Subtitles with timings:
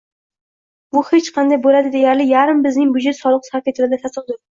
[0.95, 4.41] Bu hech qanday bo'ladi deyarli yarmi bizning byudjeti soliq sarf etiladi tasodif